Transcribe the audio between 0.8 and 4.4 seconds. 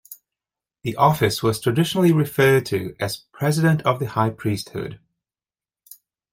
The office was traditionally referred to as President of the High